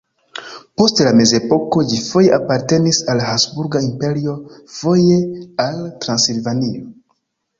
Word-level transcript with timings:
Post 0.81 0.99
la 1.07 1.09
mezepoko 1.17 1.83
ĝi 1.91 1.99
foje 2.05 2.31
apartenis 2.37 3.01
al 3.13 3.21
Habsburga 3.27 3.81
Imperio, 3.89 4.35
foje 4.77 5.21
al 5.67 5.79
Transilvanio. 6.07 6.91